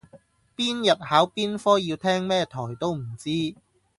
[0.55, 3.29] 邊日考邊科要聽咩台都唔知